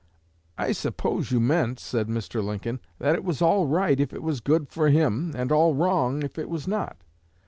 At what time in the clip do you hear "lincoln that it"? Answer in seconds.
2.43-3.23